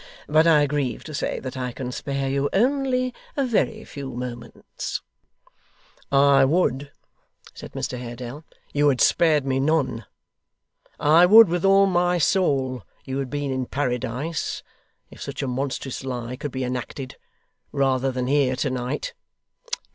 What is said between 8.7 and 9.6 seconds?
'you had spared me